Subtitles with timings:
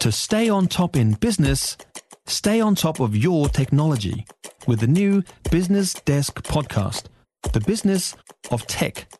[0.00, 1.76] To stay on top in business,
[2.26, 4.26] stay on top of your technology
[4.66, 7.08] with the new Business Desk podcast,
[7.52, 8.16] The Business
[8.50, 9.12] of Tech.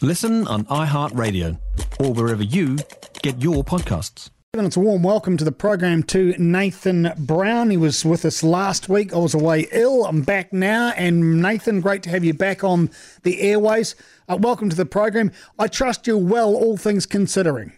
[0.00, 1.58] Listen on iHeartRadio
[1.98, 2.78] or wherever you
[3.22, 4.30] get your podcasts.
[4.54, 7.70] And it's a warm welcome to the program to Nathan Brown.
[7.70, 9.12] He was with us last week.
[9.12, 10.06] I was away ill.
[10.06, 10.90] I'm back now.
[10.90, 12.90] And Nathan, great to have you back on
[13.24, 13.96] the airways.
[14.28, 15.32] Uh, welcome to the program.
[15.58, 17.72] I trust you well, all things considering.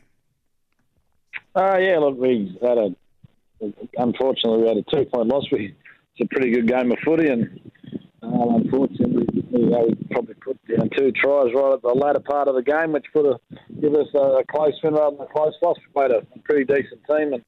[1.55, 2.95] Uh, yeah, look, we had a,
[3.99, 5.45] unfortunately, we had a two point loss.
[5.53, 5.75] We,
[6.17, 7.61] it's a pretty good game of footy, and
[8.23, 12.49] uh, unfortunately, you know, we probably put down two tries right at the latter part
[12.49, 13.39] of the game, which put a,
[13.81, 15.77] give us a close win rather than a close loss.
[15.79, 17.45] We played a pretty decent team, and,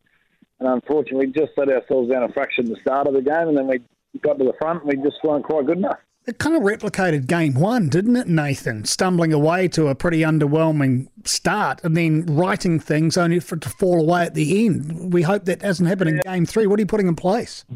[0.60, 3.48] and unfortunately, we just let ourselves down a fraction at the start of the game,
[3.48, 3.80] and then we
[4.20, 5.98] got to the front, and we just weren't quite good enough.
[6.26, 8.86] It kind of replicated game one, didn't it, Nathan?
[8.86, 13.68] Stumbling away to a pretty underwhelming start and then writing things only for it to
[13.68, 15.12] fall away at the end.
[15.12, 16.66] We hope that doesn't happen in game three.
[16.66, 17.66] What are you putting in place?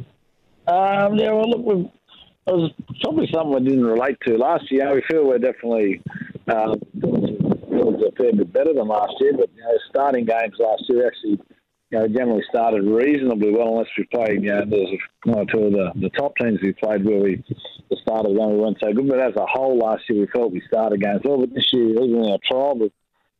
[0.66, 1.92] Um, yeah, well, look,
[2.46, 4.94] it was probably something we didn't relate to last year.
[4.94, 6.00] We feel we're definitely
[6.48, 11.06] uh, a fair bit better than last year, but you know, starting games last year
[11.06, 11.38] actually
[11.90, 14.88] you know, generally started reasonably well, unless we played, you know, there's
[15.24, 17.42] one or two of the, the top teams we played where we,
[17.90, 19.08] the start of the game, we weren't so good.
[19.08, 21.38] But as a whole, last year we felt we started games well.
[21.38, 22.90] But this year, even in our trial, you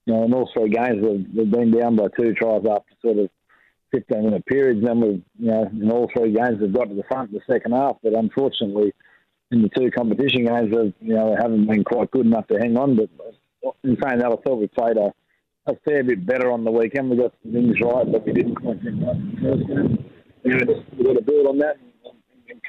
[0.07, 3.31] know, in all three games, we've, we've been down by two tries after sort of
[3.93, 4.79] 15 minute periods.
[4.81, 7.37] And then we've, you know, in all three games, we've got to the front in
[7.37, 7.97] the second half.
[8.03, 8.93] But unfortunately,
[9.51, 12.59] in the two competition games, we've, you know, we haven't been quite good enough to
[12.59, 12.97] hang on.
[12.97, 13.11] But
[13.85, 15.13] in saying that, I thought we played a
[15.69, 17.11] a fair bit better on the weekend.
[17.11, 18.95] We got some things right, but we didn't quite get
[19.43, 19.65] first.
[20.45, 21.77] We've got to build on that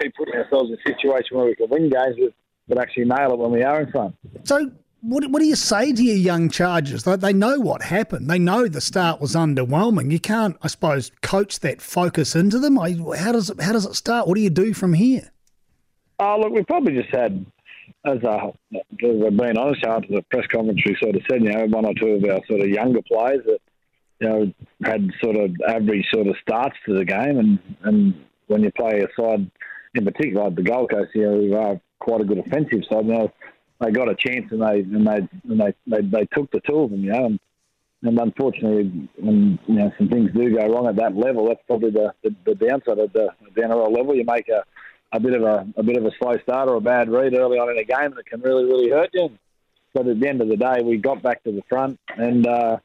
[0.02, 2.34] keep putting ourselves in a situation where we can win games, but,
[2.68, 4.16] but actually nail it when we are in front.
[4.44, 7.04] So, what, what do you say to your young Chargers?
[7.04, 8.30] They, they know what happened.
[8.30, 10.12] They know the start was underwhelming.
[10.12, 12.76] You can't, I suppose, coach that focus into them.
[12.76, 14.28] How does it, how does it start?
[14.28, 15.32] What do you do from here?
[16.20, 17.46] Oh, look, we probably just had
[18.06, 18.20] as
[19.02, 21.94] we're being honest, after the press conference, we sort of said, you know, one or
[21.94, 23.60] two of our sort of younger players that,
[24.22, 28.14] you know, had sort of average sort of starts to the game, and and
[28.48, 29.50] when you play a side,
[29.96, 33.06] in particular the Gold Coast, you know, we are quite a good offensive side.
[33.06, 33.32] You know,
[33.80, 36.80] they got a chance and they and they and they, they, they took the two
[36.80, 37.40] of them, you know, and,
[38.02, 41.92] and unfortunately, when you know some things do go wrong at that level, that's probably
[41.92, 44.16] the the, the downside of the, the NRL level.
[44.16, 44.64] You make a
[45.12, 47.58] a bit of a, a bit of a slow start or a bad read early
[47.58, 49.30] on in a game that can really really hurt you.
[49.94, 52.78] But at the end of the day, we got back to the front, and uh,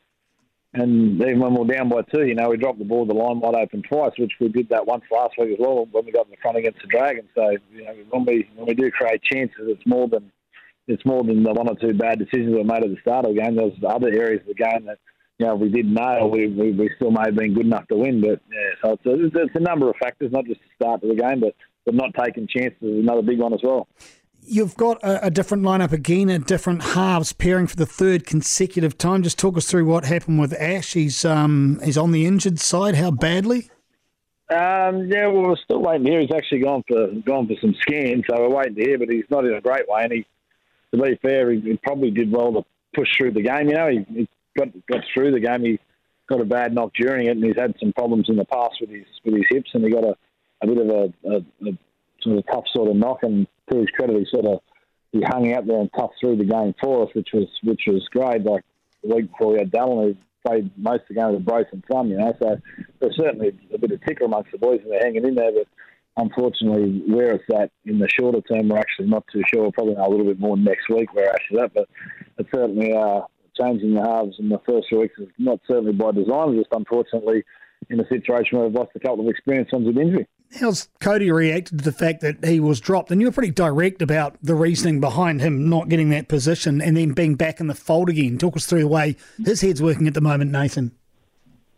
[0.75, 3.15] and even when we are down by two, you know, we dropped the ball the
[3.15, 6.13] line wide open twice, which we did that once last week as well when we
[6.13, 7.29] got in the front against the Dragons.
[7.35, 10.33] So you know, when we when we do create chances, it's more than
[10.89, 13.35] it's more than the one or two bad decisions we made at the start of
[13.35, 13.57] the game.
[13.57, 14.99] There's other areas of the game that
[15.39, 16.29] you know we did nail.
[16.29, 19.35] We, we, we still may have been good enough to win, but yeah, so it's
[19.37, 21.55] a, it's a number of factors, not just the start of the game, but
[21.85, 23.87] but not taking chances is another big one as well.
[24.47, 28.99] You've got a, a, different lineup again, a different halves pairing for the third consecutive
[28.99, 29.23] time.
[29.23, 30.93] Just talk us through what happened with Ash.
[30.93, 32.95] He's um, he's on the injured side.
[32.95, 33.71] How badly?
[34.51, 36.21] Um, yeah, well, we're still waiting here.
[36.21, 38.99] He's actually gone for gone for some scans, so we're waiting to hear.
[38.99, 40.27] But he's not in a great way, and he,
[40.95, 43.69] to be fair, he, he probably did well to push through the game.
[43.69, 45.63] You know, he, he got got through the game.
[45.63, 45.81] He
[46.29, 48.91] got a bad knock during it, and he's had some problems in the past with
[48.91, 50.15] his with his hips, and he got a
[50.63, 51.37] a bit of a, a,
[51.69, 51.79] a
[52.25, 54.61] sort of tough sort of knock, and to his credit, he sort of
[55.13, 58.07] he hung out there and toughed through the game for us, which was which was
[58.11, 58.45] great.
[58.45, 58.65] Like
[59.03, 61.85] the week before, we had Dallin who played most of the game with a and
[61.91, 62.35] thumb, you know.
[62.43, 62.57] So
[63.01, 65.53] there's certainly a bit of ticker amongst the boys, and they're hanging in there.
[65.53, 65.69] But
[66.17, 69.63] unfortunately, where it's at in the shorter term, we're actually not too sure.
[69.63, 71.75] We'll probably know a little bit more next week where actually at.
[71.75, 71.89] But
[72.39, 73.23] it's certainly uh,
[73.61, 77.45] changing the halves in the first few weeks is not certainly by design, just unfortunately
[77.91, 80.27] in a situation where we've lost a couple of experienced ones with injury.
[80.61, 83.11] How's Kodi reacted to the fact that he was dropped?
[83.11, 86.97] And you were pretty direct about the reasoning behind him not getting that position and
[86.97, 88.39] then being back in the fold again.
[88.39, 90.93] Talk us through the way his head's working at the moment, Nathan.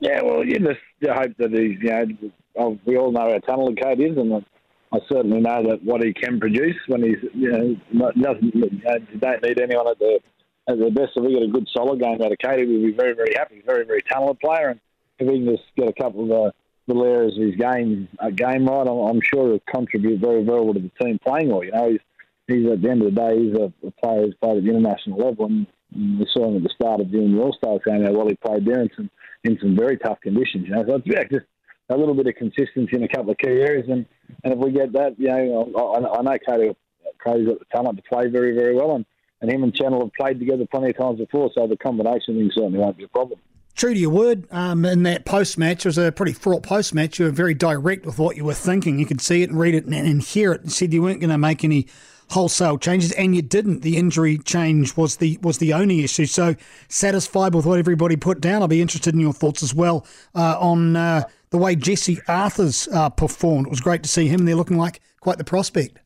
[0.01, 3.83] Yeah, well, you just you hope that he's, you know, we all know how talented
[3.83, 4.45] Kodi is, and
[4.93, 7.51] I certainly know that what he can produce when he's, you
[7.93, 10.21] know, doesn't, you, know, you don't need anyone at the
[10.69, 11.13] at the best.
[11.17, 13.63] If we get a good solid game out of Kodi, we'll be very, very happy.
[13.65, 14.81] Very, very talented player, and
[15.19, 16.51] if we can just get a couple of uh,
[16.87, 20.73] little areas of his game uh, game right, I'm, I'm sure he'll contribute very well
[20.73, 21.65] to the team playing well.
[21.65, 22.01] You know, he's
[22.47, 24.71] he's at the end of the day, he's a, a player who's played at the
[24.71, 28.13] international level, and, we saw him at the start of the All Star game how
[28.13, 29.09] well he played there in some
[29.45, 30.67] in some very tough conditions.
[30.67, 31.47] You know, so it's yeah, just
[31.89, 34.05] a little bit of consistency in a couple of key areas, and,
[34.43, 36.75] and if we get that, you know, I, I know Kodi,
[37.25, 39.07] Kodi's got the talent to play very very well, and,
[39.41, 42.51] and him and Chanel have played together plenty of times before, so the combination thing
[42.53, 43.39] certainly won't be a problem.
[43.77, 46.95] True to your word, um, in that post match, it was a pretty fraught post
[46.95, 47.19] match.
[47.19, 48.99] You were very direct with what you were thinking.
[48.99, 51.21] You could see it and read it and, and hear it, You said you weren't
[51.21, 51.87] going to make any
[52.31, 53.83] wholesale changes, and you didn't.
[53.83, 56.27] The injury change was the was the only issue.
[56.27, 56.57] So
[56.89, 58.63] satisfied with what everybody put down.
[58.63, 62.89] I'll be interested in your thoughts as well uh, on uh, the way Jesse Arthurs
[62.93, 63.67] uh, performed.
[63.67, 64.45] It was great to see him.
[64.45, 65.99] They're looking like quite the prospect.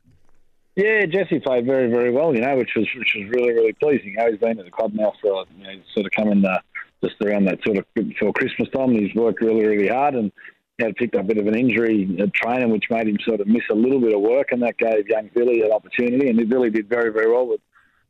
[0.77, 4.11] Yeah, Jesse played very, very well, you know, which was which was really, really pleasing.
[4.11, 6.59] You know, he's been at the club now for you know, sort of coming uh,
[7.03, 8.93] just around that sort of before Christmas time.
[8.93, 10.33] He's worked really, really hard and
[10.79, 13.47] had picked up a bit of an injury at training, which made him sort of
[13.47, 16.71] miss a little bit of work, and that gave young Billy an opportunity, and really
[16.71, 17.61] did very, very well with.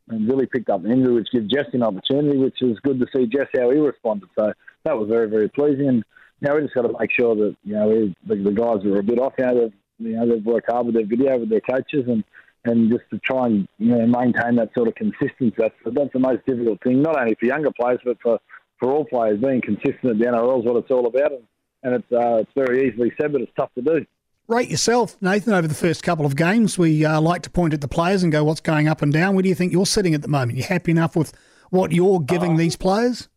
[0.08, 3.06] And Billy picked up an injury, which gave Jesse an opportunity, which was good to
[3.14, 4.28] see Jesse how he responded.
[4.38, 4.52] So
[4.84, 5.88] that was very, very pleasing.
[5.88, 6.04] And
[6.40, 8.98] know, we just got to make sure that you know we, the, the guys are
[8.98, 11.50] a bit off, you know, they've you know they've worked hard with their video with
[11.50, 12.24] their coaches and
[12.64, 15.54] and just to try and you know maintain that sort of consistency.
[15.56, 18.40] That's that's the most difficult thing, not only for younger players but for,
[18.80, 19.40] for all players.
[19.40, 21.44] Being consistent at the NRL is what it's all about, and,
[21.82, 24.04] and it's uh, it's very easily said, but it's tough to do.
[24.48, 26.76] Rate yourself, Nathan, over the first couple of games.
[26.76, 29.34] We uh, like to point at the players and go, what's going up and down?
[29.34, 30.58] Where do you think you're sitting at the moment?
[30.58, 31.32] You happy enough with
[31.70, 33.28] what you're giving uh, these players?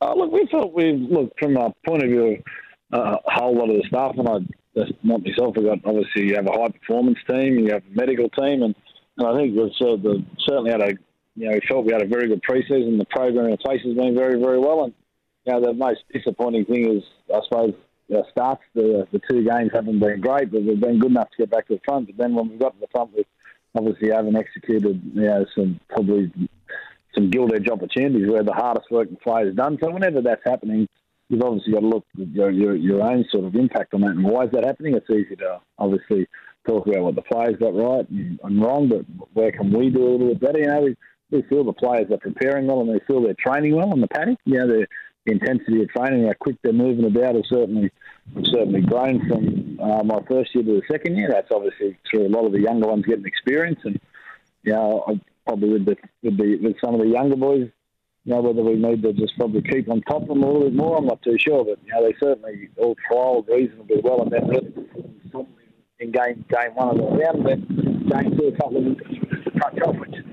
[0.00, 2.42] Uh, look, we thought we look from a point of view,
[2.94, 4.38] uh, a whole lot of the staff, and I
[5.02, 5.54] not myself.
[5.56, 8.74] We've got obviously you have a high performance team, you have a medical team, and,
[9.16, 10.92] and I think we've sort of the, certainly had a
[11.38, 12.98] you know we felt we had a very good preseason.
[12.98, 14.94] The program in place has been very very well, and
[15.44, 17.02] you know the most disappointing thing is
[17.32, 17.74] I suppose
[18.08, 21.36] the starts the the two games haven't been great, but we've been good enough to
[21.38, 22.08] get back to the front.
[22.08, 23.24] But then when we got to the front, we
[23.76, 26.32] obviously haven't executed you know some probably
[27.14, 29.78] some gilt edge opportunities where the hardest work the players done.
[29.80, 30.88] So whenever that's happening
[31.28, 34.10] you've obviously got to look at your, your, your own sort of impact on that
[34.10, 34.94] and why is that happening.
[34.94, 36.26] It's easy to obviously
[36.66, 39.04] talk about what the players got right and, and wrong, but
[39.34, 40.58] where can we do a little bit better?
[40.58, 40.96] You know, we,
[41.30, 44.08] we feel the players are preparing well and they feel they're training well on the
[44.08, 44.38] paddock.
[44.44, 44.86] You know, the,
[45.26, 47.90] intensity of training, how quick they're moving about has certainly
[48.44, 51.28] certainly grown from uh, my first year to the second year.
[51.30, 54.00] That's obviously through a lot of the younger ones getting experience and
[54.62, 57.68] you know, probably with with with some of the younger boys
[58.28, 60.64] you know, whether we need to just probably keep on top of them a little
[60.64, 61.64] bit more, I'm not too sure.
[61.64, 64.86] But, you know, they certainly all trialled reasonably well and then
[65.98, 67.46] in game game one of the round.
[67.46, 67.60] Then
[68.06, 68.98] game two, a couple of
[69.62, 70.24] touch off, which is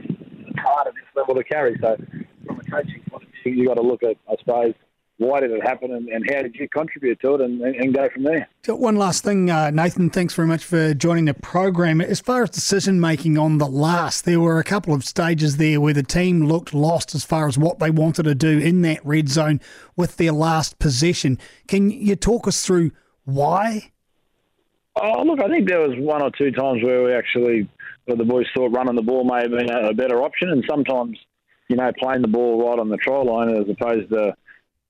[0.65, 1.77] hard at this level to carry.
[1.79, 1.97] So,
[2.45, 4.73] from a coaching point of view, you've got to look at, I suppose,
[5.17, 7.94] why did it happen and, and how did you contribute to it and, and, and
[7.94, 8.50] go from there.
[8.67, 12.01] one last thing, uh, Nathan, thanks very much for joining the program.
[12.01, 15.79] As far as decision making on the last, there were a couple of stages there
[15.79, 19.06] where the team looked lost as far as what they wanted to do in that
[19.06, 19.61] red zone
[19.95, 21.39] with their last possession.
[21.68, 22.91] Can you talk us through
[23.23, 23.91] why?
[24.97, 27.69] Oh, look, I think there was one or two times where we actually,
[28.06, 30.63] where the boys thought running the ball may have been a, a better option, and
[30.69, 31.18] sometimes,
[31.68, 34.36] you know, playing the ball right on the try line as opposed to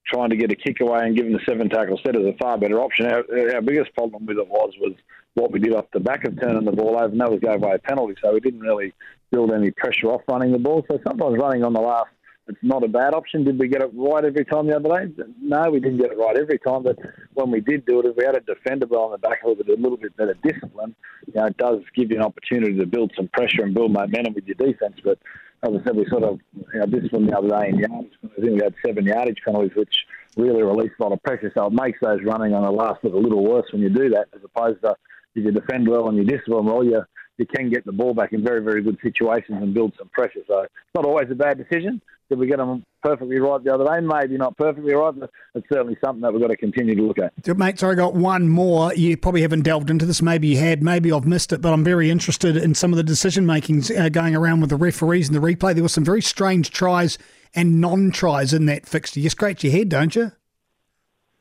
[0.05, 2.57] trying to get a kick away and giving the seven tackle set is a far
[2.57, 3.07] better option.
[3.07, 3.23] Our,
[3.55, 4.93] our biggest problem with it was was
[5.33, 7.57] what we did off the back of turning the ball over, and that was go
[7.57, 8.15] by a penalty.
[8.21, 8.93] So we didn't really
[9.31, 10.85] build any pressure off running the ball.
[10.89, 12.09] So sometimes running on the last,
[12.47, 13.43] it's not a bad option.
[13.43, 15.23] Did we get it right every time the other day?
[15.41, 16.83] No, we didn't get it right every time.
[16.83, 16.97] But
[17.33, 19.57] when we did do it, if we had a defender on the back of it
[19.57, 20.95] with a little bit better discipline,
[21.25, 24.35] you know, it does give you an opportunity to build some pressure and build momentum
[24.35, 24.97] with your defence.
[25.03, 25.17] But
[25.63, 28.41] as I said, we sort of, you know, one the other day in yardage, I
[28.41, 29.95] think we had seven yardage penalties, which
[30.37, 31.51] really released a lot of pressure.
[31.57, 34.09] So it makes those running on the last look a little worse when you do
[34.09, 34.95] that, as opposed to
[35.33, 37.01] if you defend well and you discipline well, you,
[37.37, 40.41] you can get the ball back in very, very good situations and build some pressure.
[40.47, 42.01] So it's not always a bad decision.
[42.29, 43.99] Did we get them perfectly right the other day?
[44.01, 47.19] Maybe not perfectly right, but it's certainly something that we've got to continue to look
[47.19, 47.57] at.
[47.57, 48.93] Mate, sorry, I got one more.
[48.95, 50.23] You probably haven't delved into this.
[50.23, 50.81] Maybe you had.
[50.81, 54.09] Maybe I've missed it, but I'm very interested in some of the decision makings uh,
[54.09, 55.75] going around with the referees and the replay.
[55.75, 57.19] There were some very strange tries
[57.53, 59.19] and non tries in that fixture.
[59.19, 60.31] You scratch your head, don't you?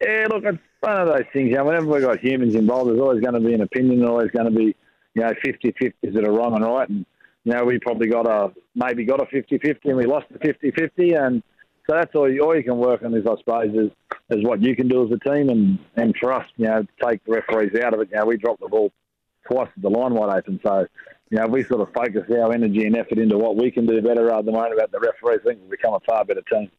[0.02, 1.50] Yeah, look, it's one of those things.
[1.50, 4.10] You know, whenever we've got humans involved, there's always going to be an opinion, there's
[4.10, 4.76] always going to be,
[5.14, 6.88] you know, 50-50s that are wrong and right.
[6.88, 7.06] And,
[7.44, 11.26] you know, we probably got a, maybe got a 50-50 and we lost a 50-50.
[11.26, 11.42] And
[11.88, 13.90] so that's all you, all you can work on is, I suppose, is,
[14.30, 15.48] is what you can do as a team.
[15.48, 18.36] And, and for us, you know, take the referees out of it, you know, we
[18.36, 18.92] dropped the ball
[19.50, 20.60] twice at the line wide open.
[20.64, 20.86] So,
[21.30, 24.00] you know, we sort of focus our energy and effort into what we can do
[24.00, 25.40] better rather than worrying about the referees.
[25.44, 26.70] I think we'll become a far better team.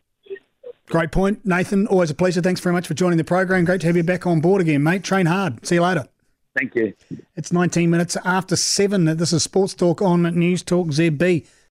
[0.88, 1.88] Great point, Nathan.
[1.88, 2.42] Always a pleasure.
[2.42, 3.66] Thanks very much for joining the program.
[3.66, 5.04] Great to have you back on board again, mate.
[5.04, 5.66] Train hard.
[5.66, 6.08] See you later.
[6.56, 6.94] Thank you.
[7.36, 9.06] It's 19 minutes after seven.
[9.18, 11.46] This is Sports Talk on Newstalk ZB.